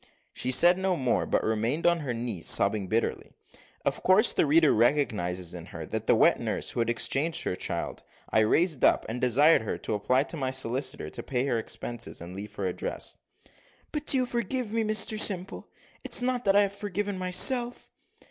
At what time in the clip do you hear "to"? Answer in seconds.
9.77-9.93, 10.23-10.37, 11.11-11.21